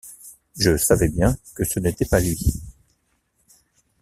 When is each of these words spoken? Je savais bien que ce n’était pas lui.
Je 0.57 0.77
savais 0.77 1.09
bien 1.09 1.37
que 1.53 1.63
ce 1.63 1.79
n’était 1.79 2.05
pas 2.07 2.19
lui. 2.19 2.59